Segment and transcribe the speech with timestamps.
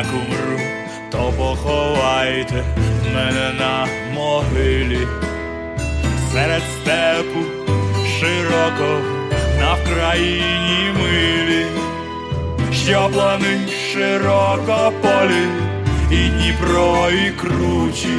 [0.00, 0.60] як умру,
[1.10, 2.64] то поховайте
[3.14, 5.06] мене на могилі,
[6.32, 7.40] серед степу
[8.20, 9.00] широко
[9.60, 11.66] на Вкраїні милі,
[12.72, 13.58] що плани
[13.92, 15.46] широко полі,
[16.10, 18.18] і Дніпро, і кручі,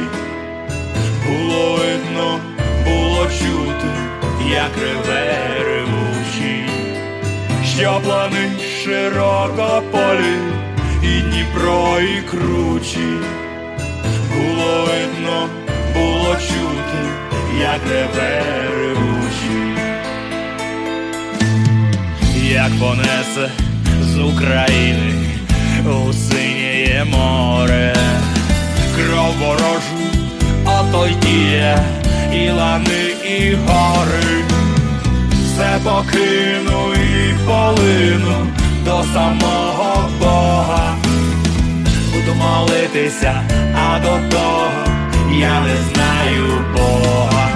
[1.26, 2.40] було видно,
[2.84, 3.88] було чути,
[4.50, 6.64] як реве ревучий,
[7.76, 8.50] що плани
[8.84, 10.62] широко полі,
[11.20, 13.16] Дніпро, і кручі,
[14.34, 15.48] було видно,
[15.94, 17.00] було чути,
[17.60, 18.42] як реве
[18.76, 19.76] ревучий,
[22.52, 23.50] як понесе
[24.00, 25.32] з України
[25.86, 27.96] у синє море,
[28.96, 29.96] кров ворожу,
[30.64, 31.78] ото й діє,
[32.34, 34.44] і лани, і гори,
[35.44, 38.46] все покину і полину
[38.84, 41.01] до самого Бога.
[42.24, 43.42] Буду молитися,
[43.74, 44.68] а до того
[45.32, 47.48] я не знаю Бога.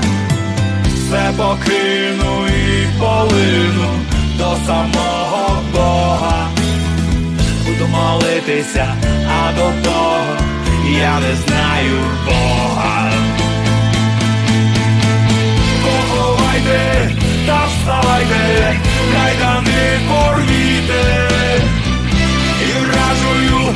[0.84, 3.90] Все покину і полину
[4.38, 6.48] до самого Бога.
[7.66, 8.94] Буду молитися,
[9.28, 10.24] а до того
[11.00, 13.10] я не знаю Бога.
[15.82, 17.10] Поховайте
[17.46, 18.80] та вставайте,
[19.12, 21.30] кайдани порвіте,
[22.62, 23.74] і вражую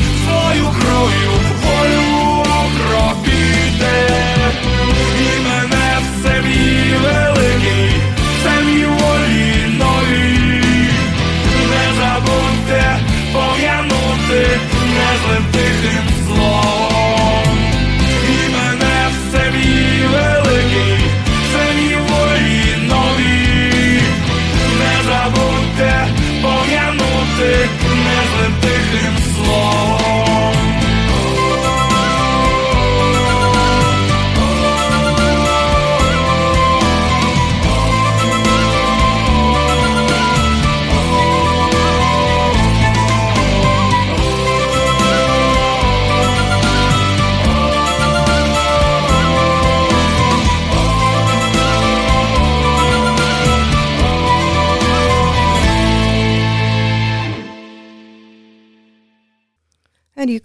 [0.51, 1.31] мою крою,
[1.63, 2.45] волю
[2.77, 4.09] кропіте,
[5.21, 7.90] і мене все собі великий.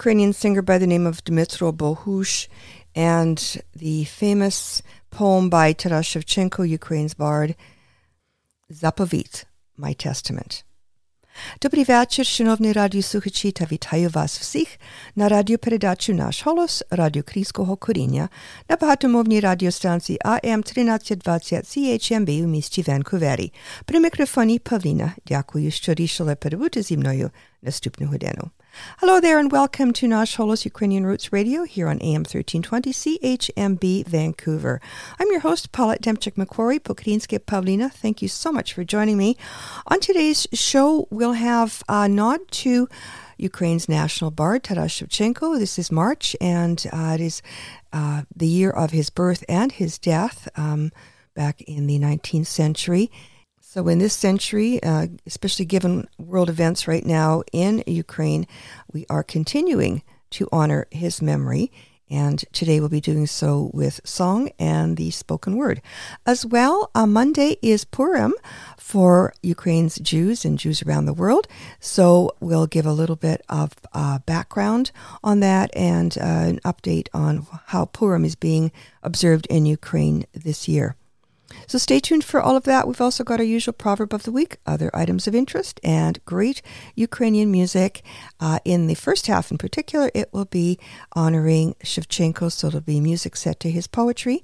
[0.05, 2.49] Ukrainian singer by the name of Dmitro Bohush,
[2.95, 3.39] and
[3.75, 7.55] the famous poem by Taras Shevchenko, Ukraine's bard,
[8.71, 9.45] Zapovit,
[9.79, 10.65] My Testament.
[11.63, 14.69] Добрий вечір, шановні радіослухачі, та вітаю вас всіх
[15.17, 18.29] на радіопередачу «Наш голос» Радіо Крійського коріння
[18.69, 23.53] на багатомовній радіостанції АМ 1320 CHMB у місті Ванкувері.
[23.85, 25.13] При мікрофоні Павліна.
[25.27, 27.31] Дякую, що рішили перебути зі мною
[27.63, 28.51] наступну годину.
[29.00, 34.06] Hello there and welcome to Nash Holos Ukrainian Roots Radio here on AM 1320 CHMB
[34.06, 34.82] Vancouver.
[35.18, 37.90] I'm your host, Paulette Demchik MacQuarrie, Pokrinske Pavlina.
[37.90, 39.38] Thank you so much for joining me.
[39.88, 42.90] On today's show, we'll have a nod to
[43.38, 45.58] Ukraine's national bard, Taras Shevchenko.
[45.58, 47.42] This is March, and uh, it is
[47.94, 50.92] uh, the year of his birth and his death um,
[51.34, 53.10] back in the 19th century.
[53.76, 58.48] So, in this century, uh, especially given world events right now in Ukraine,
[58.94, 61.74] we are continuing to honor his memory.
[62.10, 65.82] And today we'll be doing so with song and the spoken word.
[66.26, 68.34] As well, uh, Monday is Purim
[68.78, 71.46] for Ukraine's Jews and Jews around the world.
[71.82, 77.10] So we'll give a little bit of uh, background on that and uh, an update
[77.14, 78.72] on how Purim is being
[79.04, 80.96] observed in Ukraine this year.
[81.68, 82.88] So stay tuned for all of that.
[82.88, 86.62] We've also got our usual proverb of the week, other items of interest, and great
[86.96, 88.04] Ukrainian music.
[88.40, 90.80] Uh, in the first half, in particular, it will be
[91.14, 94.42] honoring Shevchenko, so it'll be music set to his poetry.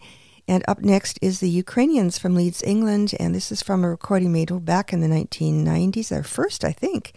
[0.48, 4.34] And up next is the Ukrainians from Leeds, England, and this is from a recording
[4.34, 7.14] made back in the 1990s, their first, I think.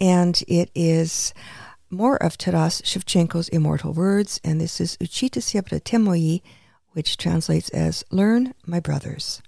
[0.00, 1.32] And it is
[1.90, 6.42] more of Taras Shevchenko's immortal words, and this is Uchita Siebra Temoyi,
[6.98, 9.40] which translates as Learn, my brothers.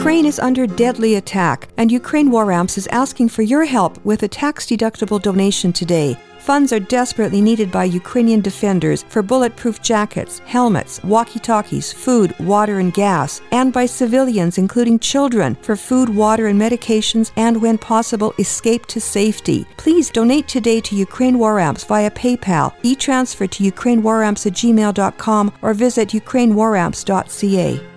[0.05, 4.23] Ukraine is under deadly attack, and Ukraine War Amps is asking for your help with
[4.23, 6.19] a tax deductible donation today.
[6.41, 12.81] Funds are desperately needed by Ukrainian defenders for bulletproof jackets, helmets, walkie talkies, food, water,
[12.81, 18.35] and gas, and by civilians, including children, for food, water, and medications, and when possible,
[18.39, 19.67] escape to safety.
[19.79, 25.51] Please donate today to Ukraine War Amps via PayPal, e transfer to ukrainewaramps at gmail.com,
[25.63, 27.94] or visit ukrainewaramps.ca.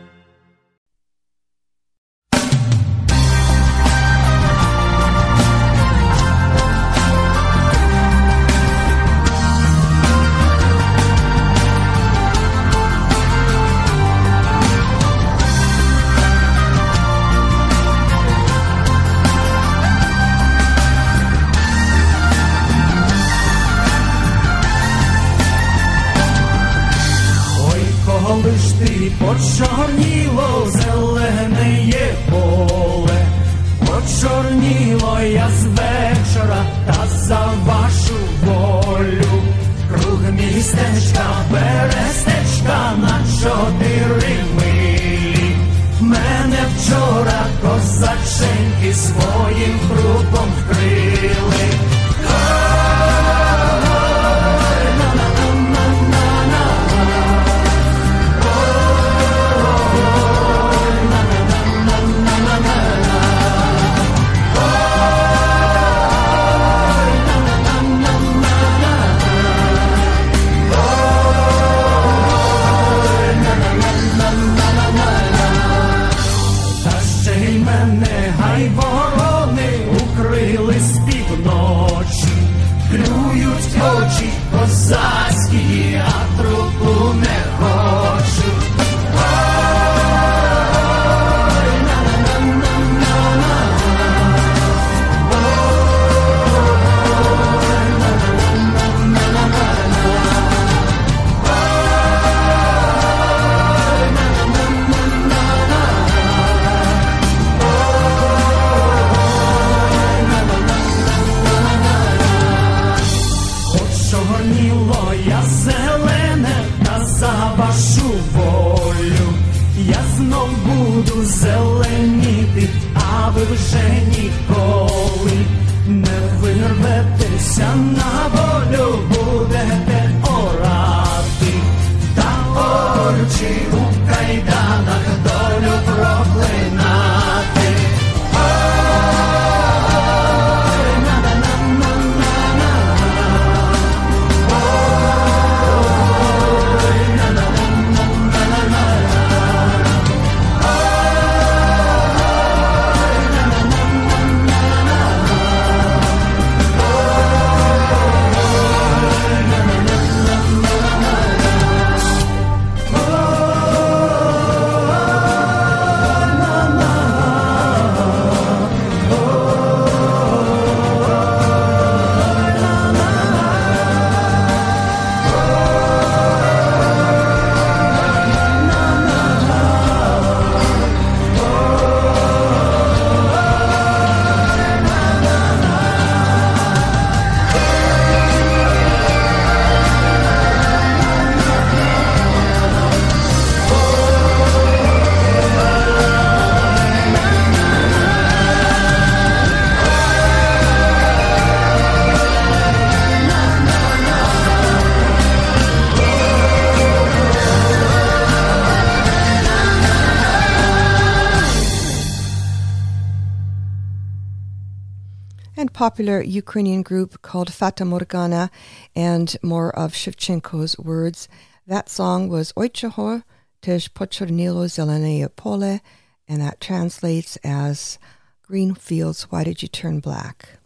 [215.87, 218.51] popular Ukrainian group called Fata Morgana,
[218.93, 221.29] and more of Shevchenko's words.
[221.65, 223.23] That song was Ojcicho
[223.61, 225.79] Tež Pochornilo Zelene Pole,
[226.27, 227.99] and that translates as
[228.41, 230.59] Green Fields, Why Did You Turn Black?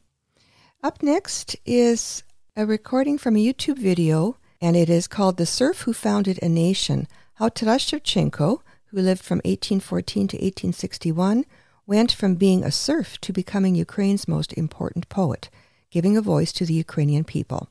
[0.82, 2.24] Up next is
[2.56, 6.50] a recording from a YouTube video, and it is called The Serf Who Founded a
[6.50, 11.46] Nation How Taras Shevchenko, who lived from 1814 to 1861,
[11.92, 15.50] went from being a serf to becoming Ukraine's most important poet,
[15.90, 17.68] giving a voice to the Ukrainian people.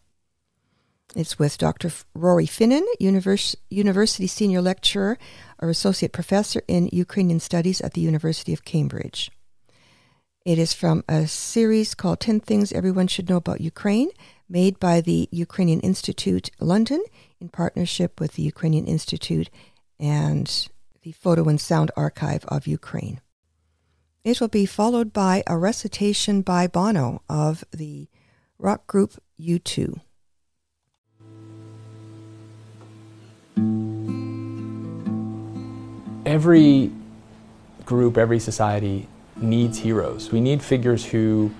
[1.17, 1.91] It's with Dr.
[2.15, 5.17] Rory Finnin, univers- University Senior Lecturer
[5.59, 9.31] or Associate Professor in Ukrainian Studies at the University of Cambridge.
[10.45, 14.11] It is from a series called 10 Things Everyone Should Know About Ukraine,
[14.51, 17.03] made by the Ukrainian Institute London
[17.41, 19.49] in partnership with the Ukrainian Institute
[19.99, 20.47] and
[21.05, 23.23] the Photo and Sound Archive of Ukraine.
[24.23, 28.09] It will be followed by a recitation by Bono of the
[28.59, 30.01] rock group U2.
[36.31, 36.93] every
[37.85, 40.31] group, every society needs heroes.
[40.31, 41.51] We need figures who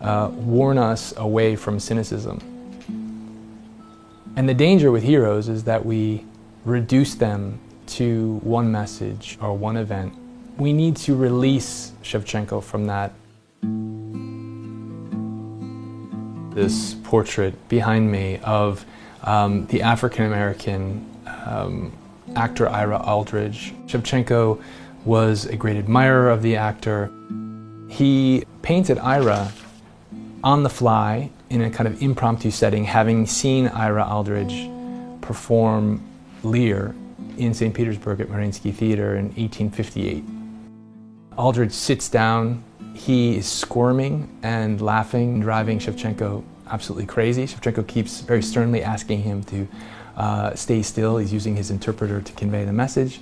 [0.00, 2.40] uh, warn us away from cynicism.
[4.36, 6.24] And the danger with heroes is that we
[6.64, 10.14] reduce them to one message or one event.
[10.58, 13.12] We need to release Shevchenko from that.
[16.54, 18.86] This portrait behind me of
[19.22, 21.04] um, the African American
[21.44, 21.92] um,
[22.34, 23.74] actor Ira Aldridge.
[23.86, 24.62] Shevchenko
[25.04, 27.12] was a great admirer of the actor.
[27.88, 29.52] He painted Ira
[30.42, 34.70] on the fly in a kind of impromptu setting, having seen Ira Aldridge
[35.20, 36.02] perform
[36.42, 36.94] Lear
[37.36, 37.74] in St.
[37.74, 40.24] Petersburg at Mariinsky Theater in 1858.
[41.36, 42.64] Aldridge sits down,
[42.94, 47.46] he is squirming and laughing, driving Shevchenko absolutely crazy.
[47.46, 49.68] Shevchenko keeps very sternly asking him to
[50.16, 51.18] uh, stay still.
[51.18, 53.20] He's using his interpreter to convey the message.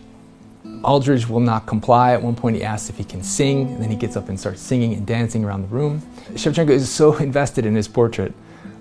[0.82, 2.12] Aldridge will not comply.
[2.12, 4.38] At one point, he asks if he can sing, and then he gets up and
[4.38, 6.00] starts singing and dancing around the room.
[6.32, 8.32] Shevchenko is so invested in his portrait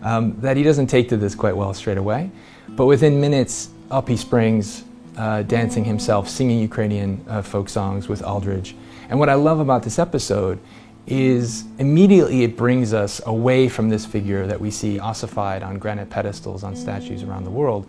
[0.04, 2.30] um, that he doesn't take to this quite well straight away.
[2.70, 4.84] But within minutes, up he springs,
[5.18, 8.76] uh, dancing himself, singing Ukrainian uh, folk songs with Aldridge.
[9.13, 10.59] And what I love about this episode
[11.07, 16.11] is immediately it brings us away from this figure that we see ossified on granite
[16.11, 17.87] pedestals on statues around the world.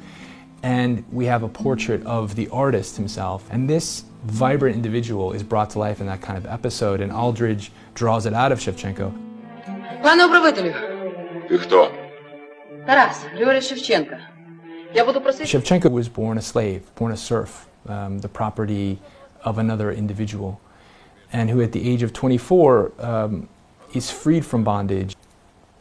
[0.63, 3.45] And we have a portrait of the artist himself.
[3.51, 7.71] And this vibrant individual is brought to life in that kind of episode, and Aldridge
[7.93, 9.11] draws it out of Shevchenko.
[10.03, 10.73] Пане управителю,
[11.49, 11.91] Ти хто?
[12.85, 14.17] Тарас, Григорій Шевченка.
[14.93, 15.45] Я буду просити.
[15.57, 17.49] Shevchenko was born a slave, born a serf,
[17.87, 18.97] um, the property
[19.43, 20.59] of another individual,
[21.34, 23.48] and who at the age of 24 um,
[23.92, 25.16] is freed from bondage.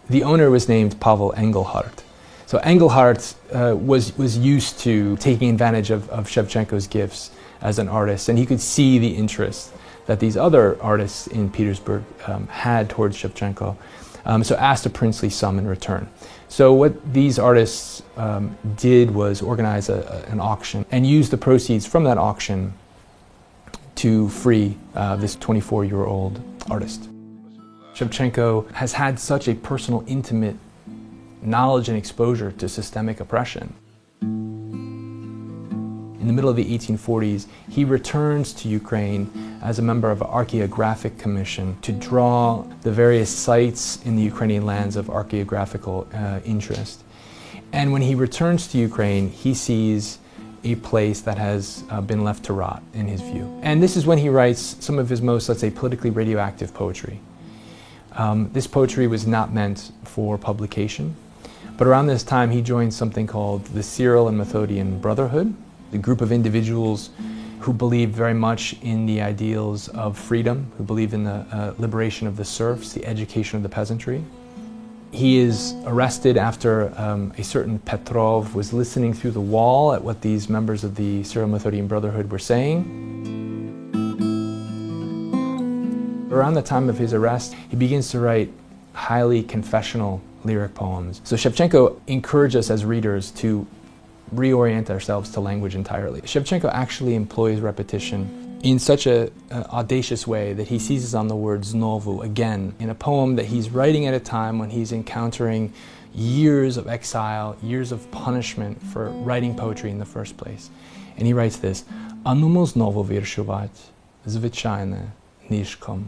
[0.10, 2.04] The owner was named Pavel Engelhardt.
[2.48, 7.32] So Engelhardt uh, was, was used to taking advantage of, of Shevchenko's gifts
[7.62, 9.72] as an artist, and he could see the interest
[10.08, 13.78] that these other artists in Petersburg um, had towards Shevchenko.
[14.26, 16.10] Um, so asked a princely sum in return.
[16.48, 21.38] So what these artists um, did was organize a, a- an auction and use the
[21.38, 22.74] proceeds from that auction
[24.04, 27.08] to free uh, this 24-year-old artist.
[27.94, 30.58] Shevchenko has had such a personal, intimate
[31.42, 33.74] knowledge and exposure to systemic oppression.
[34.20, 40.28] In the middle of the 1840s, he returns to Ukraine as a member of an
[40.28, 47.06] archaeographic commission to draw the various sites in the Ukrainian lands of archaeographical uh, interest.
[47.72, 50.20] And when he returns to Ukraine, he sees
[50.64, 53.60] a place that has uh, been left to rot, in his view.
[53.64, 57.20] And this is when he writes some of his most, let's say, politically radioactive poetry.
[58.14, 61.16] Um, this poetry was not meant for publication,
[61.78, 65.54] but around this time he joined something called the Cyril and Methodian Brotherhood,
[65.92, 67.10] a group of individuals
[67.60, 72.28] who believed very much in the ideals of freedom, who believed in the uh, liberation
[72.28, 74.24] of the serfs, the education of the peasantry.
[75.14, 80.22] He is arrested after um, a certain Petrov was listening through the wall at what
[80.22, 82.82] these members of the Cyril Methodian Brotherhood were saying.
[86.32, 88.52] Around the time of his arrest, he begins to write
[88.94, 91.22] highly confessional lyric poems.
[91.24, 93.68] So Shevchenko encouraged us as readers to
[94.34, 96.22] reorient ourselves to language entirely.
[96.22, 101.37] Shevchenko actually employs repetition in such a, a audacious way that he seizes on the
[101.37, 105.73] word znovu again in a poem that he's writing at a time when he's encountering
[106.15, 110.71] years of exile, years of punishment for writing poetry in the first place.
[111.17, 111.85] And he writes this:
[112.25, 113.81] Анумо знову віршувати,
[114.27, 115.13] звичайне,
[115.51, 116.05] нишком.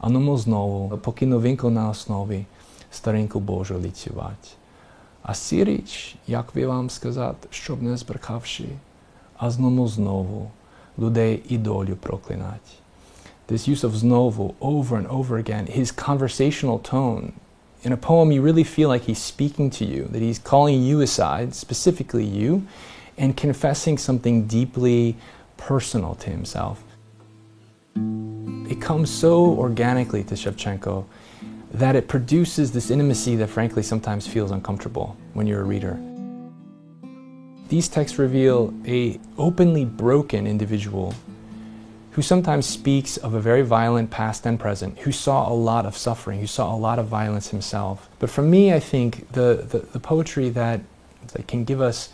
[0.00, 2.44] Анумо знову, поки новинку на основі,
[2.90, 4.48] старинку Божу ліцювати.
[5.22, 8.64] А сіріч, як би вам сказати, щоб не збрехавши,
[9.36, 10.50] а зному знову
[10.98, 12.70] людей і долю проклинати.
[13.48, 17.32] This use of znovu over and over again, his conversational tone.
[17.82, 21.00] In a poem, you really feel like he's speaking to you, that he's calling you
[21.00, 22.66] aside, specifically you,
[23.16, 25.16] and confessing something deeply
[25.56, 26.82] personal to himself.
[28.72, 29.32] It comes so
[29.64, 31.04] organically to Shevchenko
[31.72, 35.98] that it produces this intimacy that frankly sometimes feels uncomfortable when you're a reader.
[37.69, 41.13] These texts reveal a openly broken individual
[42.11, 45.97] who sometimes speaks of a very violent past and present, who saw a lot of
[45.97, 48.07] suffering, who saw a lot of violence himself.
[48.19, 50.81] But for me, I think the, the, the poetry that,
[51.33, 52.09] that can give us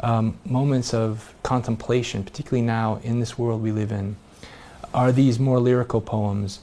[0.00, 4.16] um, moments of contemplation, particularly now in this world we live in,
[4.92, 6.60] are these more lyrical poems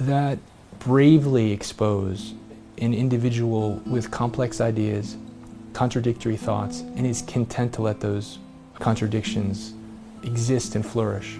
[0.00, 0.38] that
[0.78, 2.34] bravely expose
[2.78, 5.16] an individual with complex ideas,
[5.72, 8.38] contradictory thoughts, and is content to let those
[8.78, 9.74] contradictions
[10.22, 11.38] exist and flourish.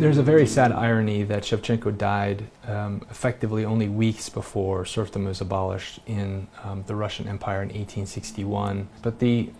[0.00, 5.40] There's a very sad irony that Shevchenko died um, effectively only weeks before serfdom was
[5.40, 8.88] abolished in um, the Russian Empire in 1861.
[9.02, 9.50] But the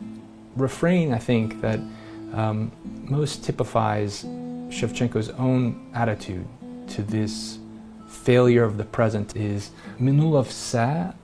[0.55, 1.81] refrain, I think, that
[2.35, 4.25] um, most typifies
[4.69, 6.47] Shevchenko's own attitude
[6.91, 7.59] to this
[8.09, 11.15] failure of the present is minulo vse, a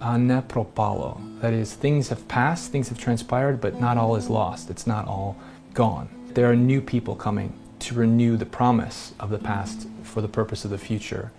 [0.00, 1.20] Uh, ne propalo.
[1.40, 4.70] That is, things have passed, things have transpired, but not all is lost.
[4.70, 5.36] It's not all
[5.74, 6.08] gone.
[6.32, 10.64] There are new people coming to renew the promise of the past for the purpose
[10.64, 11.32] of the future.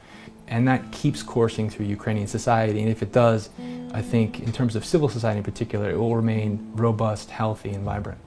[0.48, 2.82] And that keeps coursing through Ukrainian society.
[2.82, 3.50] And if it does,
[3.94, 7.84] I think, in terms of civil society in particular, it will remain robust, healthy, and
[7.84, 8.20] vibrant.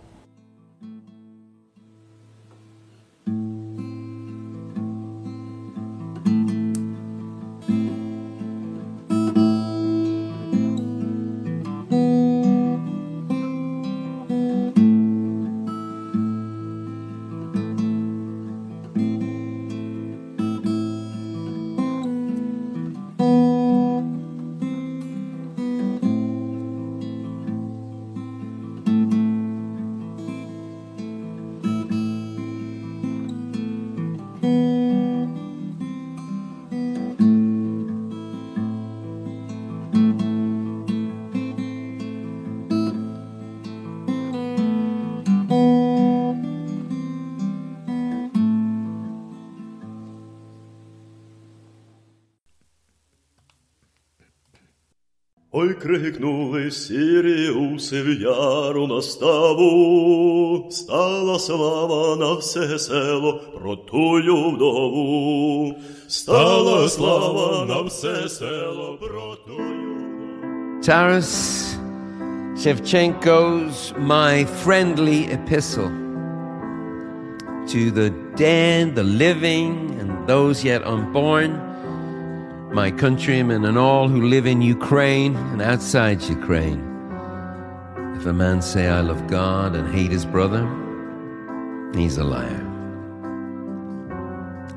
[57.93, 65.75] Сіріуси в яру наставу, стала слава на все село про тую вдову,
[66.07, 69.89] стала слава на все село про тую.
[70.81, 71.77] Taras
[72.55, 75.91] Shevchenko's My Friendly Epistle
[77.67, 81.51] to the dead, the living, and those yet unborn,
[82.73, 86.89] my countrymen and all who live in Ukraine and outside Ukraine.
[88.24, 90.66] If a man say, I love God and hate his brother,
[91.94, 92.64] he's a liar.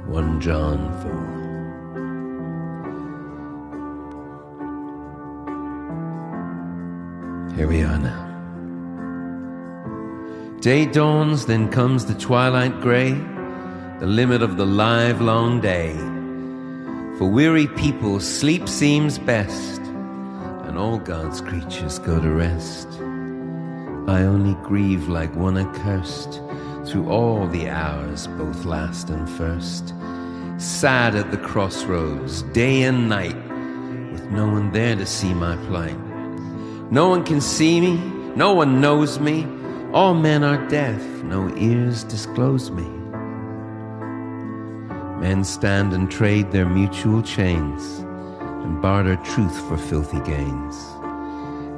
[0.06, 0.92] 1 John
[7.48, 7.56] 4.
[7.56, 8.26] Here we are now.
[10.60, 13.14] Day dawns, then comes the twilight gray,
[14.02, 15.96] the limit of the live long day.
[17.18, 19.80] For weary people, sleep seems best,
[20.68, 22.90] and all God's creatures go to rest.
[24.08, 26.42] I only grieve like one accursed
[26.86, 29.94] through all the hours, both last and first.
[30.58, 33.36] Sad at the crossroads, day and night,
[34.14, 36.00] with no one there to see my plight.
[36.90, 37.98] No one can see me,
[38.36, 39.46] no one knows me.
[39.92, 42.88] All men are deaf, no ears disclose me.
[45.20, 48.00] Men stand and trade their mutual chains
[48.64, 50.76] and barter truth for filthy gains,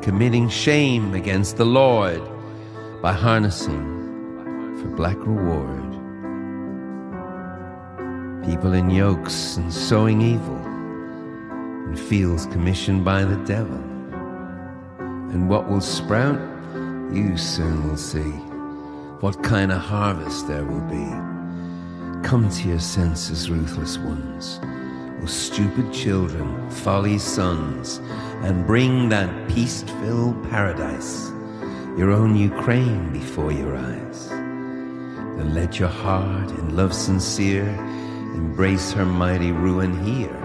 [0.02, 2.22] committing shame against the Lord
[3.02, 3.98] by harnessing
[4.82, 5.84] for black reward.
[8.46, 10.58] People in yokes and sowing evil
[11.90, 13.78] in fields commissioned by the devil.
[15.32, 16.40] And what will sprout,
[17.12, 18.32] you soon will see.
[19.20, 21.06] What kind of harvest there will be.
[22.28, 24.60] Come to your senses, ruthless ones,
[25.22, 28.00] O stupid children, folly's sons,
[28.44, 31.30] and bring that peace filled paradise,
[31.98, 34.30] your own Ukraine before your eyes.
[34.30, 37.68] Then let your heart, in love sincere,
[38.36, 40.40] embrace her mighty ruin here.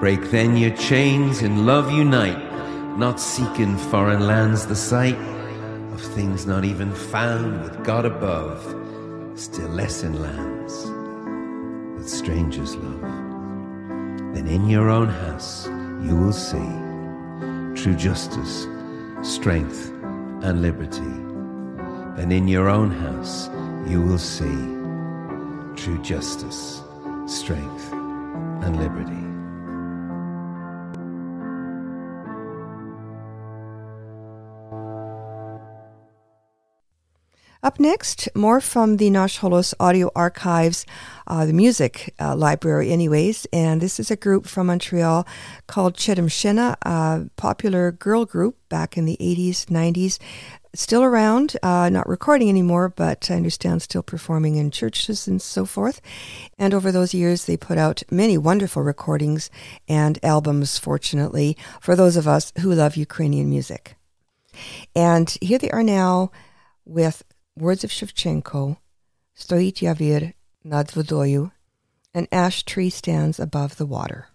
[0.00, 2.42] Break then your chains, in love unite,
[2.98, 5.18] not seek in foreign lands the sight
[5.92, 8.60] of things not even found with God above,
[9.38, 10.84] still less in lands
[11.96, 13.19] that strangers love.
[14.32, 15.66] Then in your own house
[16.06, 16.70] you will see
[17.80, 18.66] true justice,
[19.22, 19.90] strength,
[20.42, 21.14] and liberty.
[22.16, 23.48] Then in your own house
[23.86, 24.58] you will see
[25.76, 26.82] true justice,
[27.26, 29.19] strength, and liberty.
[37.62, 40.86] Up next, more from the Nash Holos Audio Archives,
[41.26, 43.46] uh, the music uh, library, anyways.
[43.52, 45.26] And this is a group from Montreal
[45.66, 50.18] called Cheremshyna, a popular girl group back in the 80s, 90s.
[50.74, 55.66] Still around, uh, not recording anymore, but I understand still performing in churches and so
[55.66, 56.00] forth.
[56.58, 59.50] And over those years, they put out many wonderful recordings
[59.86, 63.96] and albums, fortunately, for those of us who love Ukrainian music.
[64.96, 66.30] And here they are now
[66.86, 67.22] with
[67.60, 68.78] words of Shevchenko,
[69.36, 70.32] Stoit Yavir
[70.64, 71.52] nad vodою,
[72.14, 74.29] an ash tree stands above the water.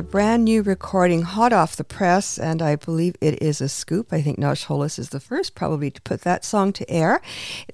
[0.00, 4.14] A brand new recording hot off the press, and I believe it is a scoop.
[4.14, 7.20] I think Nash Holos is the first probably to put that song to air.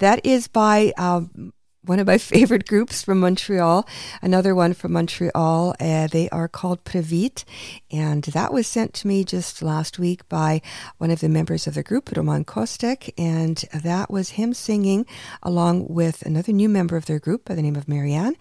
[0.00, 1.52] That is by um,
[1.86, 3.88] one of my favorite groups from Montreal,
[4.20, 5.74] another one from Montreal.
[5.80, 7.44] Uh, they are called Previt,
[7.90, 10.60] and that was sent to me just last week by
[10.98, 15.06] one of the members of the group, Roman Kostek, and that was him singing
[15.42, 18.36] along with another new member of their group by the name of Marianne,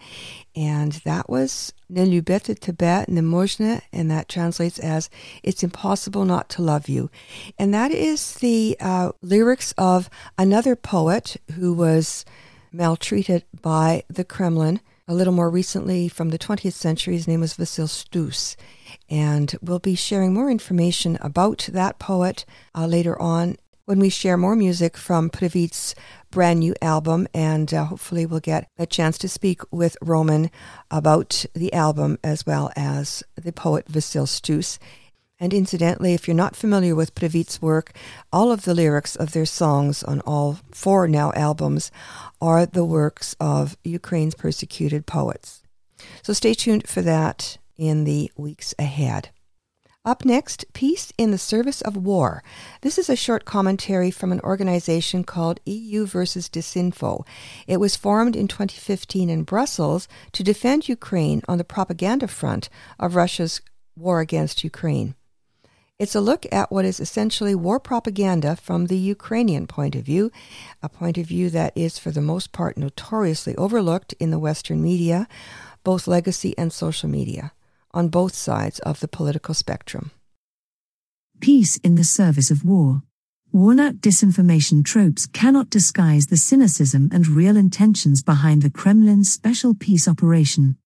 [0.54, 5.08] and that was Ne lubete tebe ne mojne, and that translates as
[5.44, 7.10] It's impossible not to love you.
[7.58, 12.24] And that is the uh, lyrics of another poet who was
[12.76, 17.14] maltreated by the Kremlin a little more recently from the 20th century.
[17.14, 18.56] His name was Vasil Stus.
[19.08, 24.36] And we'll be sharing more information about that poet uh, later on when we share
[24.36, 25.94] more music from Previt's
[26.32, 27.28] brand new album.
[27.32, 30.50] And uh, hopefully, we'll get a chance to speak with Roman
[30.90, 34.80] about the album as well as the poet Vasil Stus.
[35.38, 37.92] And incidentally, if you're not familiar with Previt's work,
[38.32, 41.90] all of the lyrics of their songs on all four now albums
[42.40, 45.62] are the works of Ukraine's persecuted poets.
[46.22, 49.28] So stay tuned for that in the weeks ahead.
[50.06, 52.42] Up next, Peace in the Service of War.
[52.80, 57.26] This is a short commentary from an organization called EU versus Disinfo.
[57.66, 62.70] It was formed in 2015 in Brussels to defend Ukraine on the propaganda front
[63.00, 63.60] of Russia's
[63.96, 65.14] war against Ukraine.
[65.98, 70.30] It's a look at what is essentially war propaganda from the Ukrainian point of view,
[70.82, 74.82] a point of view that is, for the most part, notoriously overlooked in the Western
[74.82, 75.26] media,
[75.84, 77.52] both legacy and social media,
[77.94, 80.10] on both sides of the political spectrum.
[81.40, 83.02] Peace in the service of war.
[83.50, 89.72] Worn out disinformation tropes cannot disguise the cynicism and real intentions behind the Kremlin's special
[89.72, 90.76] peace operation.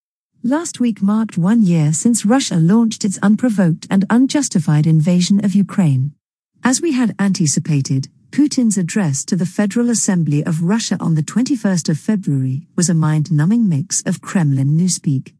[0.43, 6.15] Last week marked one year since Russia launched its unprovoked and unjustified invasion of Ukraine.
[6.63, 11.89] As we had anticipated, Putin's address to the Federal Assembly of Russia on the 21st
[11.89, 15.35] of February was a mind numbing mix of Kremlin newspeak.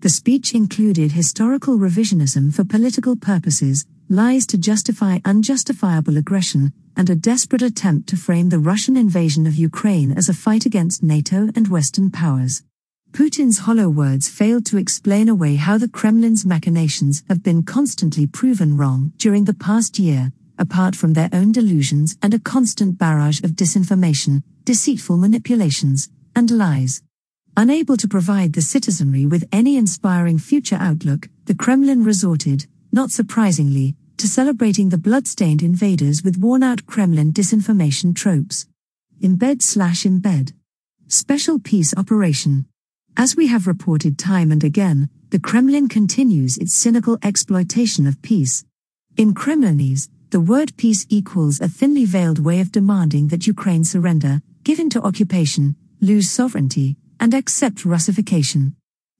[0.00, 7.14] The speech included historical revisionism for political purposes, lies to justify unjustifiable aggression, and a
[7.14, 11.68] desperate attempt to frame the Russian invasion of Ukraine as a fight against NATO and
[11.68, 12.62] Western powers.
[13.16, 18.76] Putin's hollow words failed to explain away how the Kremlin's machinations have been constantly proven
[18.76, 23.52] wrong during the past year, apart from their own delusions and a constant barrage of
[23.52, 27.02] disinformation, deceitful manipulations, and lies.
[27.56, 33.96] Unable to provide the citizenry with any inspiring future outlook, the Kremlin resorted, not surprisingly,
[34.18, 38.66] to celebrating the blood-stained invaders with worn-out Kremlin disinformation tropes.
[39.22, 40.52] Embed slash embed.
[41.08, 42.66] Special Peace Operation.
[43.18, 48.62] As we have reported time and again, the Kremlin continues its cynical exploitation of peace.
[49.16, 54.42] In Kremlinese, the word peace equals a thinly veiled way of demanding that Ukraine surrender,
[54.64, 58.76] give in to occupation, lose sovereignty, and accept Russification.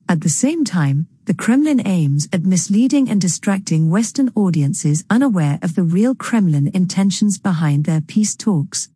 [0.06, 5.74] At the same time, the Kremlin aims at misleading and distracting Western audiences unaware of
[5.74, 8.90] the real Kremlin intentions behind their peace talks.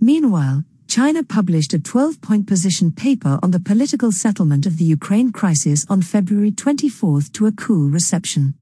[0.00, 0.62] Meanwhile,
[0.94, 5.84] China published a 12 point position paper on the political settlement of the Ukraine crisis
[5.90, 8.54] on February 24 to a cool reception.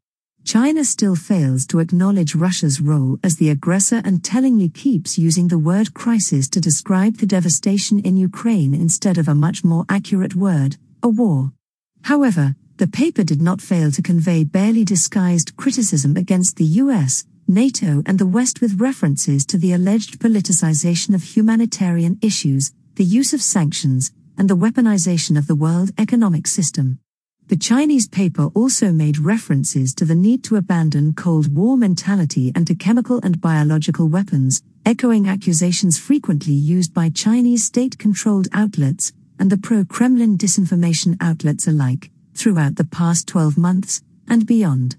[0.43, 5.59] China still fails to acknowledge Russia's role as the aggressor and tellingly keeps using the
[5.59, 10.79] word crisis to describe the devastation in Ukraine instead of a much more accurate word,
[11.03, 11.53] a war.
[12.05, 18.03] However, the paper did not fail to convey barely disguised criticism against the US, NATO,
[18.07, 23.43] and the West with references to the alleged politicization of humanitarian issues, the use of
[23.43, 26.99] sanctions, and the weaponization of the world economic system.
[27.49, 32.67] The Chinese paper also made references to the need to abandon Cold War mentality and
[32.67, 39.51] to chemical and biological weapons, echoing accusations frequently used by Chinese state controlled outlets and
[39.51, 44.97] the pro Kremlin disinformation outlets alike throughout the past 12 months and beyond.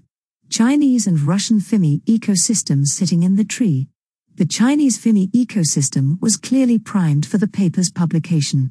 [0.56, 3.88] Chinese and Russian FIMI ecosystems sitting in the tree.
[4.36, 8.70] The Chinese FIMI ecosystem was clearly primed for the paper's publication.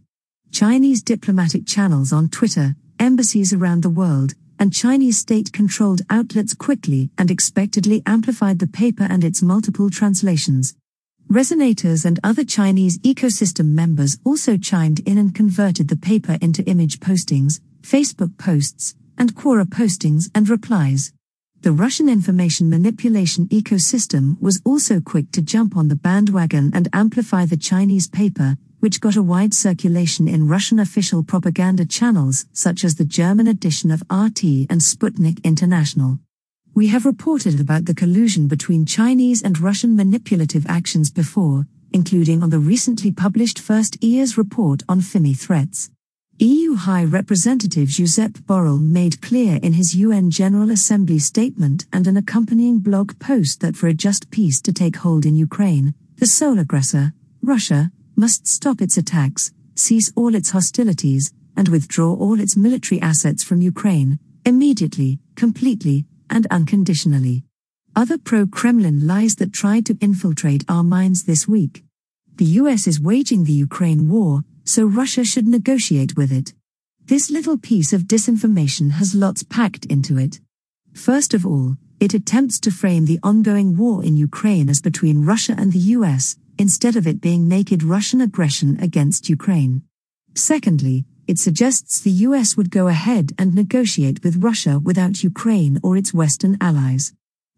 [0.49, 7.09] Chinese diplomatic channels on Twitter, embassies around the world, and Chinese state controlled outlets quickly
[7.17, 10.75] and expectedly amplified the paper and its multiple translations.
[11.29, 17.01] Resonators and other Chinese ecosystem members also chimed in and converted the paper into image
[17.01, 21.11] postings, Facebook posts, and Quora postings and replies.
[21.63, 27.45] The Russian information manipulation ecosystem was also quick to jump on the bandwagon and amplify
[27.45, 32.95] the Chinese paper, which got a wide circulation in Russian official propaganda channels such as
[32.95, 36.19] the German edition of RT and Sputnik International.
[36.75, 42.49] We have reported about the collusion between Chinese and Russian manipulative actions before, including on
[42.49, 45.89] the recently published First EEAS report on FIMI threats.
[46.45, 52.17] EU High Representative Josep Borrell made clear in his UN General Assembly statement and an
[52.17, 56.59] accompanying blog post that for a just peace to take hold in Ukraine, the sole
[56.59, 63.01] aggressor, Russia, must stop its attacks, cease all its hostilities, and withdraw all its military
[63.01, 67.45] assets from Ukraine, immediately, completely, and unconditionally.
[67.95, 71.85] Other pro Kremlin lies that tried to infiltrate our minds this week.
[72.35, 76.53] The US is waging the Ukraine war, so Russia should negotiate with it.
[77.05, 80.39] This little piece of disinformation has lots packed into it.
[80.93, 85.55] First of all, it attempts to frame the ongoing war in Ukraine as between Russia
[85.57, 89.83] and the US, instead of it being naked Russian aggression against Ukraine.
[90.35, 95.95] Secondly, it suggests the US would go ahead and negotiate with Russia without Ukraine or
[95.95, 97.13] its Western allies.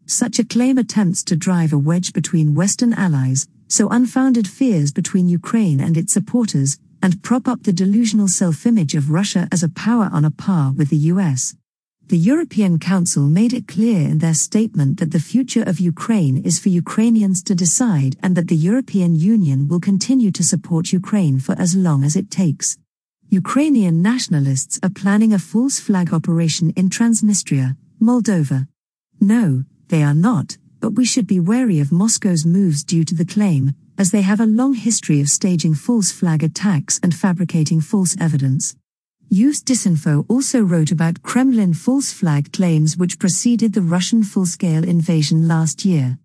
[0.06, 5.28] Such a claim attempts to drive a wedge between Western allies, so unfounded fears between
[5.28, 9.68] Ukraine and its supporters, and prop up the delusional self image of Russia as a
[9.68, 11.54] power on a par with the US.
[12.08, 16.58] The European Council made it clear in their statement that the future of Ukraine is
[16.58, 21.54] for Ukrainians to decide and that the European Union will continue to support Ukraine for
[21.60, 22.76] as long as it takes.
[23.28, 28.66] Ukrainian nationalists are planning a false flag operation in Transnistria, Moldova.
[29.20, 33.30] No, they are not, but we should be wary of Moscow's moves due to the
[33.34, 38.16] claim, as they have a long history of staging false flag attacks and fabricating false
[38.20, 38.76] evidence.
[39.28, 44.84] Use Disinfo also wrote about Kremlin false flag claims which preceded the Russian full scale
[44.84, 46.18] invasion last year.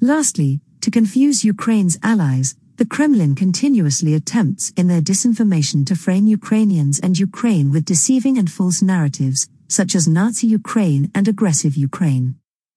[0.00, 7.00] Lastly, to confuse Ukraine's allies, the Kremlin continuously attempts in their disinformation to frame Ukrainians
[7.00, 12.36] and Ukraine with deceiving and false narratives, such as Nazi Ukraine and aggressive Ukraine.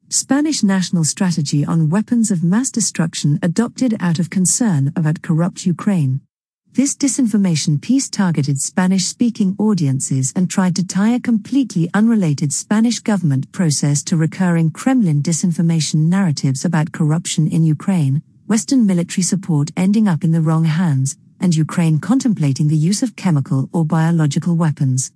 [0.10, 6.22] Spanish national strategy on weapons of mass destruction adopted out of concern about corrupt Ukraine.
[6.72, 13.01] This disinformation piece targeted Spanish speaking audiences and tried to tie a completely unrelated Spanish
[13.01, 20.08] government process to recurring Kremlin disinformation narratives about corruption in Ukraine, Western military support ending
[20.08, 25.12] up in the wrong hands, and Ukraine contemplating the use of chemical or biological weapons.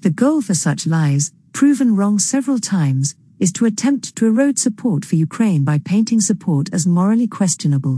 [0.00, 3.14] The goal for such lies, proven wrong several times,
[3.44, 7.96] is to attempt to erode support for Ukraine by painting support as morally questionable.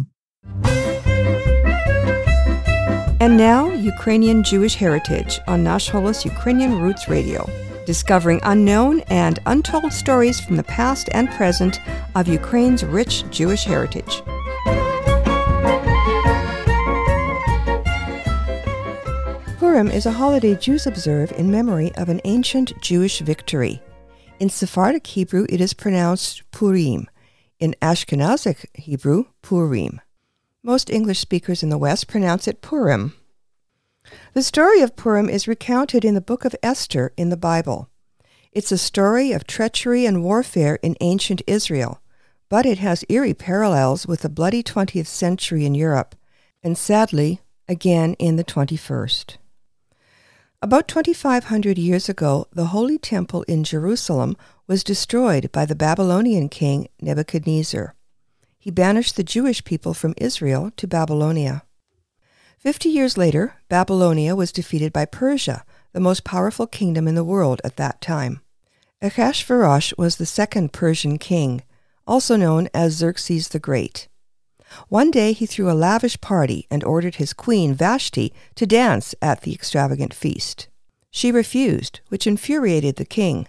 [3.25, 7.43] And now, Ukrainian Jewish Heritage on Nash Holos Ukrainian Roots Radio.
[7.93, 8.95] discovering unknown
[9.25, 11.75] and untold stories from the past and present
[12.17, 14.15] of Ukraine's rich Jewish heritage.
[19.61, 23.81] Purim is a holiday Jews observe in memory of an ancient Jewish victory.
[24.39, 27.09] In Sephardic Hebrew, it is pronounced Purim.
[27.59, 30.03] In Ashkenazic Hebrew, Purim.
[30.63, 33.15] Most English speakers in the West pronounce it Purim.
[34.35, 37.89] The story of Purim is recounted in the book of Esther in the Bible.
[38.53, 42.03] It's a story of treachery and warfare in ancient Israel,
[42.51, 46.15] but it has eerie parallels with the bloody 20th century in Europe,
[46.63, 49.39] and sadly, again in the 21st.
[50.67, 54.37] About 2,500 years ago, the Holy Temple in Jerusalem
[54.67, 57.95] was destroyed by the Babylonian king Nebuchadnezzar.
[58.59, 61.63] He banished the Jewish people from Israel to Babylonia.
[62.59, 67.61] Fifty years later, Babylonia was defeated by Persia, the most powerful kingdom in the world
[67.63, 68.41] at that time.
[69.01, 71.63] Ahasuerus was the second Persian king,
[72.09, 74.09] also known as Xerxes the Great.
[74.89, 79.43] One day he threw a lavish party and ordered his queen Vashti to dance at
[79.43, 80.69] the extravagant feast.
[81.11, 83.49] She refused, which infuriated the king.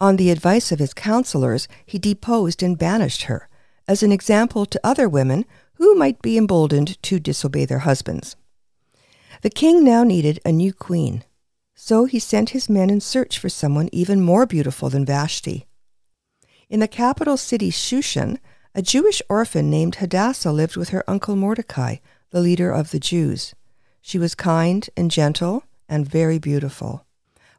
[0.00, 3.48] On the advice of his counselors, he deposed and banished her,
[3.86, 5.44] as an example to other women
[5.74, 8.36] who might be emboldened to disobey their husbands.
[9.42, 11.24] The king now needed a new queen,
[11.74, 15.66] so he sent his men in search for someone even more beautiful than Vashti.
[16.68, 18.38] In the capital city Shushan,
[18.74, 21.96] a Jewish orphan named Hadassah lived with her uncle Mordecai,
[22.30, 23.54] the leader of the Jews.
[24.00, 27.04] She was kind and gentle and very beautiful.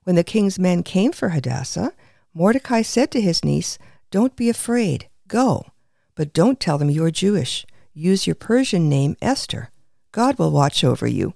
[0.04, 1.94] When the king's men came for Hadassah,
[2.34, 3.78] Mordecai said to his niece,
[4.10, 5.66] Don't be afraid, go,
[6.16, 7.66] but don't tell them you are Jewish.
[7.94, 9.70] Use your Persian name, Esther.
[10.14, 11.34] God will watch over you.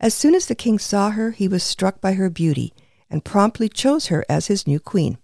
[0.00, 2.72] As soon as the king saw her, he was struck by her beauty
[3.10, 5.18] and promptly chose her as his new queen.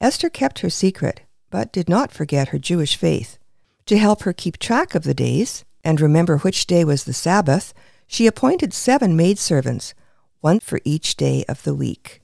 [0.00, 3.38] Esther kept her secret, but did not forget her Jewish faith.
[3.86, 7.72] To help her keep track of the days and remember which day was the Sabbath,
[8.06, 9.94] she appointed seven maidservants,
[10.40, 12.20] one for each day of the week.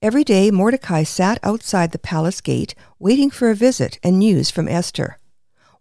[0.00, 4.68] Every day Mordecai sat outside the palace gate waiting for a visit and news from
[4.68, 5.18] Esther.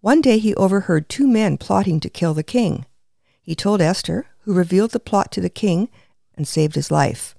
[0.02, 2.86] One day he overheard two men plotting to kill the king.
[3.42, 5.90] He told Esther, who revealed the plot to the king
[6.36, 7.36] and saved his life.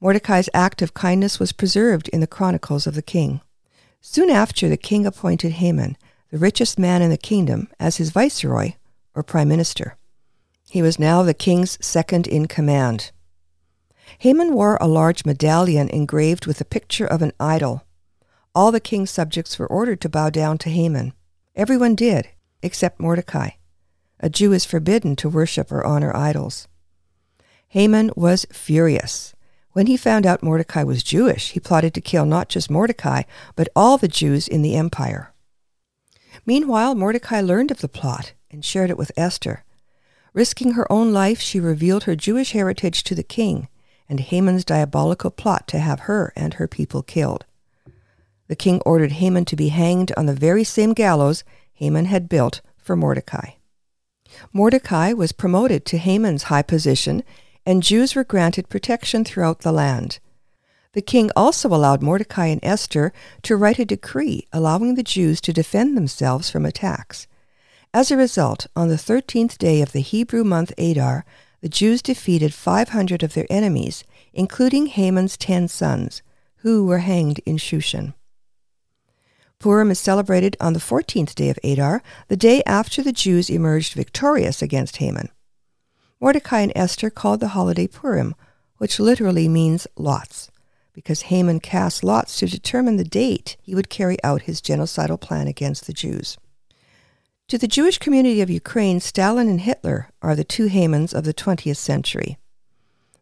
[0.00, 3.40] Mordecai's act of kindness was preserved in the chronicles of the king.
[4.08, 5.96] Soon after, the king appointed Haman,
[6.30, 8.74] the richest man in the kingdom, as his viceroy
[9.16, 9.96] or prime minister.
[10.70, 13.10] He was now the king's second in command.
[14.20, 17.84] Haman wore a large medallion engraved with a picture of an idol.
[18.54, 21.12] All the king's subjects were ordered to bow down to Haman.
[21.56, 22.28] Everyone did,
[22.62, 23.50] except Mordecai.
[24.20, 26.68] A Jew is forbidden to worship or honor idols.
[27.68, 29.34] Haman was furious.
[29.76, 33.24] When he found out Mordecai was Jewish, he plotted to kill not just Mordecai,
[33.56, 35.34] but all the Jews in the empire.
[36.46, 39.64] Meanwhile, Mordecai learned of the plot and shared it with Esther.
[40.32, 43.68] Risking her own life, she revealed her Jewish heritage to the king
[44.08, 47.44] and Haman's diabolical plot to have her and her people killed.
[48.48, 52.62] The king ordered Haman to be hanged on the very same gallows Haman had built
[52.78, 53.50] for Mordecai.
[54.54, 57.22] Mordecai was promoted to Haman's high position,
[57.66, 60.20] and Jews were granted protection throughout the land.
[60.92, 63.12] The king also allowed Mordecai and Esther
[63.42, 67.26] to write a decree allowing the Jews to defend themselves from attacks.
[67.92, 71.26] As a result, on the thirteenth day of the Hebrew month Adar,
[71.60, 76.22] the Jews defeated 500 of their enemies, including Haman's ten sons,
[76.58, 78.14] who were hanged in Shushan.
[79.58, 83.94] Purim is celebrated on the 14th day of Adar, the day after the Jews emerged
[83.94, 85.30] victorious against Haman.
[86.20, 88.34] Mordecai and Esther called the holiday Purim,
[88.78, 90.50] which literally means lots,
[90.92, 95.46] because Haman cast lots to determine the date he would carry out his genocidal plan
[95.46, 96.38] against the Jews.
[97.48, 101.34] To the Jewish community of Ukraine, Stalin and Hitler are the two Hamans of the
[101.34, 102.38] 20th century.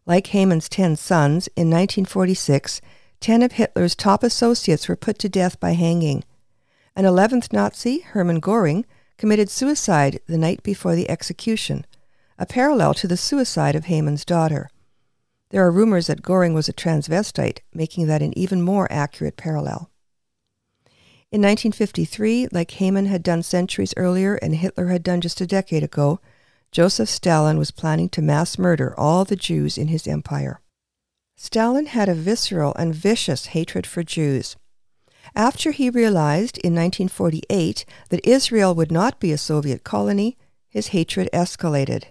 [0.05, 2.79] Like Haman's ten sons, in 1946,
[3.19, 6.23] ten of Hitler's top associates were put to death by hanging.
[6.95, 8.85] An 11th Nazi, Hermann Goring,
[9.17, 11.85] committed suicide the night before the execution,
[12.37, 14.69] a parallel to the suicide of Haman's daughter.
[15.51, 19.89] There are rumors that Goring was a transvestite, making that an even more accurate parallel.
[21.31, 25.83] In 1953, like Haman had done centuries earlier and Hitler had done just a decade
[25.83, 26.19] ago,
[26.71, 30.61] Joseph Stalin was planning to mass murder all the Jews in his empire.
[31.37, 34.55] Stalin had a visceral and vicious hatred for Jews.
[35.35, 40.37] After he realized in 1948 that Israel would not be a Soviet colony,
[40.69, 42.05] his hatred escalated.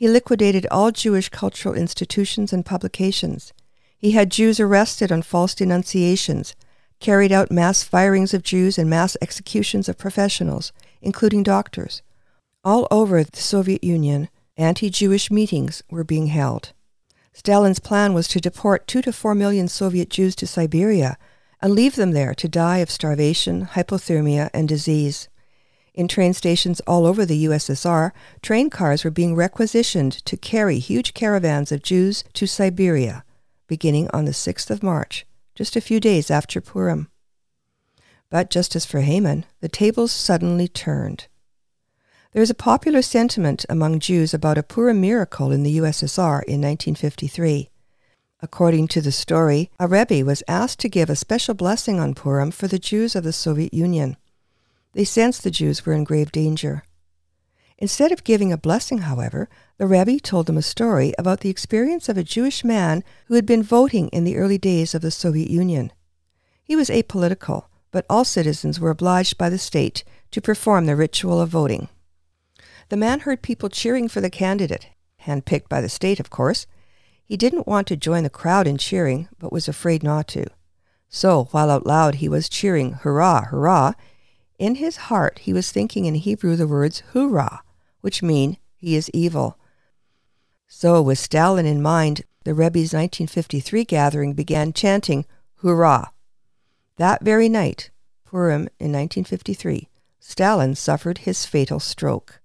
[0.00, 3.52] He liquidated all Jewish cultural institutions and publications.
[3.98, 6.54] He had Jews arrested on false denunciations,
[7.00, 10.72] carried out mass firings of Jews and mass executions of professionals,
[11.02, 12.00] including doctors.
[12.64, 16.72] All over the Soviet Union, anti Jewish meetings were being held.
[17.34, 21.18] Stalin's plan was to deport two to four million Soviet Jews to Siberia
[21.60, 25.28] and leave them there to die of starvation, hypothermia, and disease.
[26.00, 31.12] In train stations all over the USSR, train cars were being requisitioned to carry huge
[31.12, 33.22] caravans of Jews to Siberia,
[33.66, 37.10] beginning on the 6th of March, just a few days after Purim.
[38.30, 41.26] But just as for Haman, the tables suddenly turned.
[42.32, 46.62] There is a popular sentiment among Jews about a Purim miracle in the USSR in
[46.62, 47.68] 1953.
[48.40, 52.52] According to the story, a Rebbe was asked to give a special blessing on Purim
[52.52, 54.16] for the Jews of the Soviet Union.
[54.92, 56.84] They sensed the Jews were in grave danger.
[57.78, 62.08] Instead of giving a blessing, however, the Rebbe told them a story about the experience
[62.08, 65.48] of a Jewish man who had been voting in the early days of the Soviet
[65.48, 65.90] Union.
[66.62, 71.40] He was apolitical, but all citizens were obliged by the state to perform the ritual
[71.40, 71.88] of voting.
[72.90, 74.88] The man heard people cheering for the candidate,
[75.22, 76.66] handpicked by the state, of course.
[77.24, 80.46] He didn't want to join the crowd in cheering, but was afraid not to.
[81.08, 83.94] So, while out loud he was cheering, Hurrah, hurrah,
[84.60, 87.62] in his heart he was thinking in Hebrew the words Hoorah,
[88.02, 89.58] which mean he is evil.
[90.68, 95.24] So, with Stalin in mind, the Rebbe's 1953 gathering began chanting
[95.62, 96.10] Hurrah.
[96.96, 97.90] That very night,
[98.24, 99.88] Purim in 1953,
[100.20, 102.40] Stalin suffered his fatal stroke.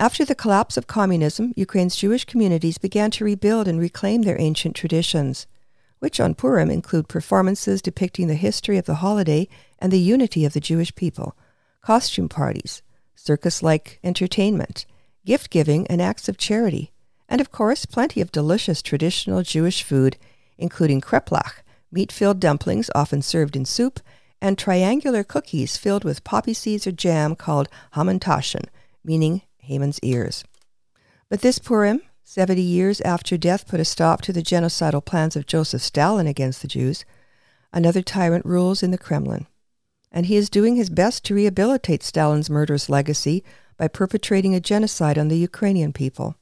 [0.00, 4.76] After the collapse of communism, Ukraine's Jewish communities began to rebuild and reclaim their ancient
[4.76, 5.46] traditions,
[5.98, 10.52] which on Purim include performances depicting the history of the holiday and the unity of
[10.52, 11.36] the Jewish people,
[11.80, 12.82] costume parties,
[13.14, 14.86] circus like entertainment,
[15.24, 16.92] gift giving, and acts of charity,
[17.28, 20.16] and of course, plenty of delicious traditional Jewish food,
[20.56, 24.00] including kreplach, meat filled dumplings often served in soup,
[24.40, 28.64] and triangular cookies filled with poppy seeds or jam called hamantaschen,
[29.04, 30.44] meaning Haman's ears.
[31.28, 35.46] But this Purim, 70 years after death put a stop to the genocidal plans of
[35.46, 37.06] Joseph Stalin against the Jews,
[37.72, 39.46] another tyrant rules in the Kremlin.
[40.12, 43.42] And he is doing his best to rehabilitate Stalin's murderous legacy
[43.78, 46.36] by perpetrating a genocide on the Ukrainian people.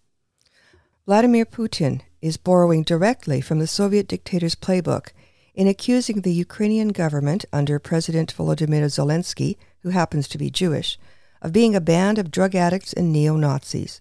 [1.07, 5.11] Vladimir Putin is borrowing directly from the Soviet dictator's playbook
[5.55, 10.99] in accusing the Ukrainian government under President Volodymyr Zelensky, who happens to be Jewish,
[11.41, 14.01] of being a band of drug addicts and neo Nazis.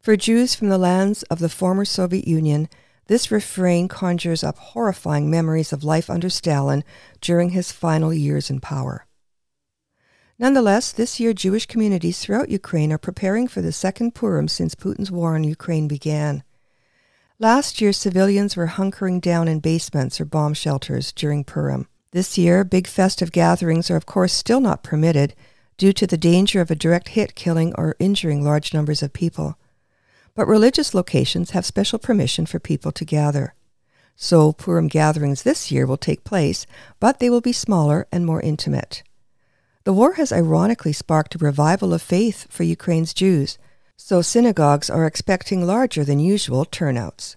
[0.00, 2.68] For Jews from the lands of the former Soviet Union,
[3.08, 6.84] this refrain conjures up horrifying memories of life under Stalin
[7.20, 9.06] during his final years in power.
[10.38, 15.10] Nonetheless, this year Jewish communities throughout Ukraine are preparing for the second Purim since Putin's
[15.10, 16.44] war on Ukraine began.
[17.40, 21.88] Last year, civilians were hunkering down in basements or bomb shelters during Purim.
[22.12, 25.34] This year, big festive gatherings are, of course, still not permitted,
[25.76, 29.56] due to the danger of a direct hit killing or injuring large numbers of people.
[30.38, 33.54] But religious locations have special permission for people to gather.
[34.14, 36.64] So Purim gatherings this year will take place,
[37.00, 39.02] but they will be smaller and more intimate.
[39.82, 43.58] The war has ironically sparked a revival of faith for Ukraine's Jews,
[43.96, 47.36] so synagogues are expecting larger than usual turnouts.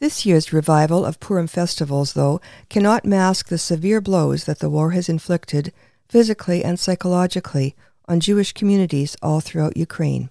[0.00, 4.90] This year's revival of Purim festivals, though, cannot mask the severe blows that the war
[4.90, 5.72] has inflicted
[6.10, 7.74] physically and psychologically
[8.06, 10.28] on Jewish communities all throughout Ukraine.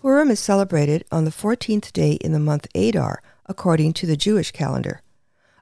[0.00, 4.50] Purim is celebrated on the 14th day in the month Adar, according to the Jewish
[4.50, 5.02] calendar.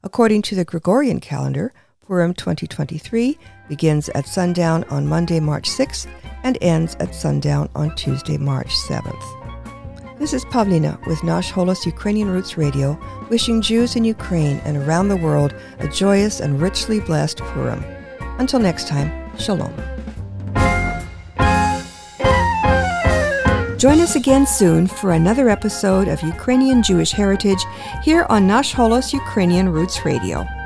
[0.04, 1.74] According to the Gregorian calendar,
[2.06, 3.36] Purim 2023
[3.68, 6.06] begins at sundown on Monday, March 6th
[6.44, 10.18] and ends at sundown on Tuesday, March 7th.
[10.20, 12.96] This is Pavlina with Nash Holos Ukrainian Roots Radio,
[13.30, 17.82] wishing Jews in Ukraine and around the world a joyous and richly blessed Purim.
[18.38, 19.97] Until next time, Shalom.
[23.78, 27.64] Join us again soon for another episode of Ukrainian Jewish Heritage
[28.02, 30.57] here on Nash Holos Ukrainian Roots Radio.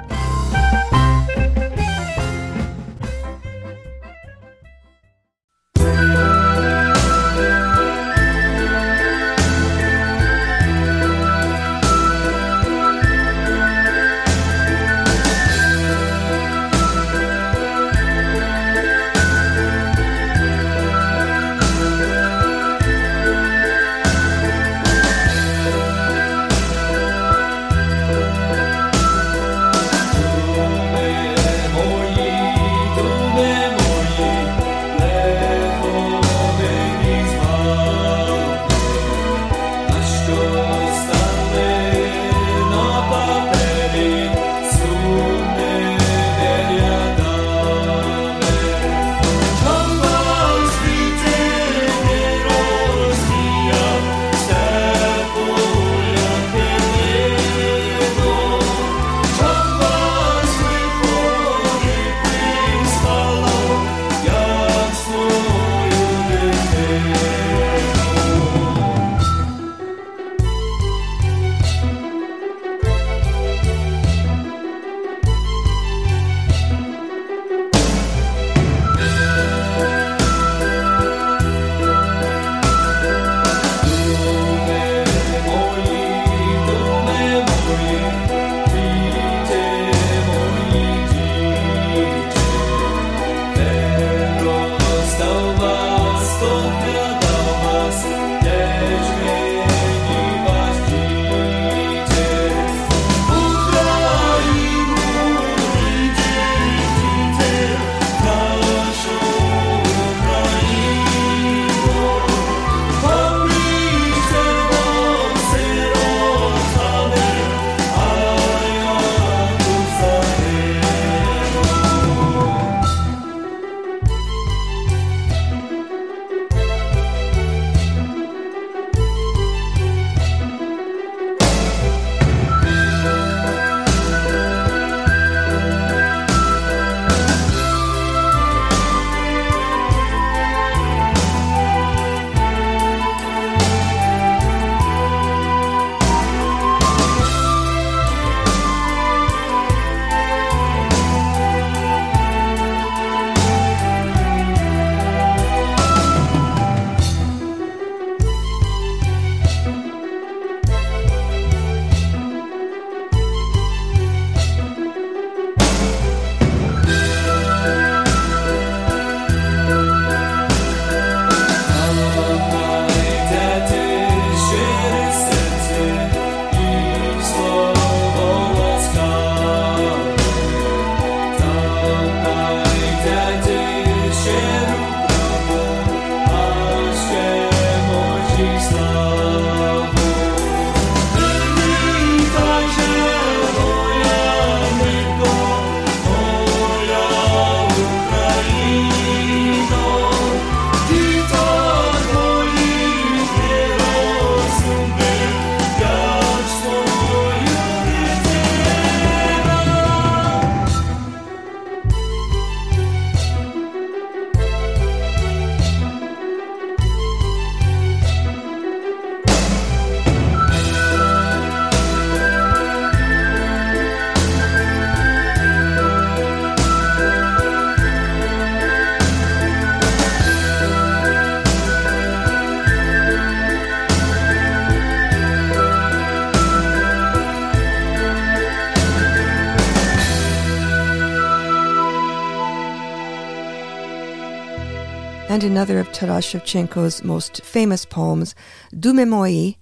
[245.43, 248.35] another of Taras Shevchenko's most famous poems,
[248.73, 249.57] Dumy moyi,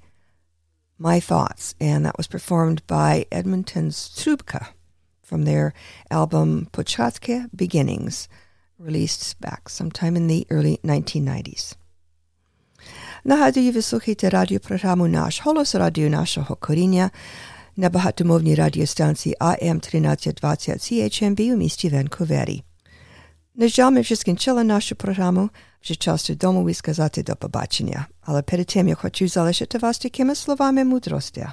[0.98, 4.68] My Thoughts, and that was performed by Edmonton's Trubka
[5.22, 5.72] from their
[6.10, 8.28] album Pochatka Beginnings,
[8.78, 11.74] released back sometime in the early 1990s.
[13.24, 17.10] Nahaduji wysłuchajcie radio programu Nasz Holos, radio naszego korenia,
[17.76, 22.69] na bohatomowni radiostancji AM 1320 CHMB u mieście Vancouveri.
[23.59, 25.49] На жаль, ми вже скінчили нашу програму,
[25.83, 28.05] вже час додому і сказати до побачення.
[28.21, 31.47] Але перед тим я хочу залишити вас такими словами мудрості.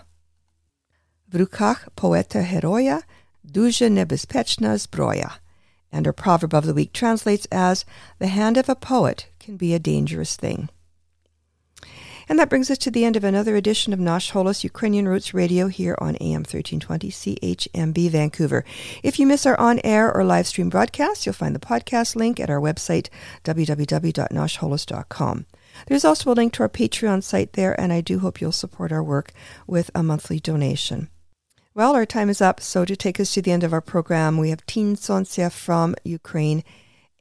[1.32, 3.00] В руках поета-героя
[3.42, 5.30] дуже небезпечна зброя.
[5.92, 7.86] And our proverb of the week translates as,
[8.20, 10.68] the hand of a poet can be a dangerous thing.
[12.29, 15.33] And that brings us to the end of another edition of Nash Holos Ukrainian Roots
[15.33, 18.65] Radio here on AM 1320 CHMB Vancouver.
[19.01, 22.39] If you miss our on air or live stream broadcasts, you'll find the podcast link
[22.39, 23.07] at our website,
[23.45, 25.45] www.nashholos.com.
[25.85, 28.91] There's also a link to our Patreon site there, and I do hope you'll support
[28.91, 29.31] our work
[29.65, 31.09] with a monthly donation.
[31.73, 34.37] Well, our time is up, so to take us to the end of our program,
[34.37, 36.63] we have Tin Sontsia from Ukraine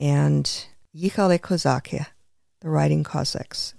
[0.01, 2.07] and Yichale Kozake,
[2.61, 3.76] the Riding Cossacks.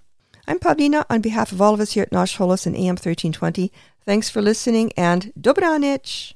[0.50, 3.70] I'm Pavlina on behalf of all of us here at Nash Holos and AM 1320.
[4.06, 6.36] Thanks for listening and Dobranich!